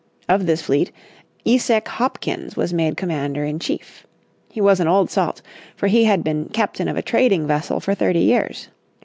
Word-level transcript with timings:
Of 0.27 0.47
this 0.47 0.63
fleet 0.63 0.91
Esek 1.45 1.87
Hopkins 1.87 2.55
was 2.57 2.73
made 2.73 2.97
commander 2.97 3.45
in 3.45 3.59
chief. 3.59 4.07
He 4.49 4.59
was 4.59 4.79
an 4.79 4.87
old 4.87 5.11
salt, 5.11 5.43
for 5.75 5.85
he 5.85 6.05
had 6.05 6.23
been 6.23 6.45
captain 6.49 6.87
of 6.87 6.97
a 6.97 7.03
trading 7.03 7.45
vessel 7.45 7.79
for 7.79 7.93
thirty 7.93 8.21
years. 8.21 8.69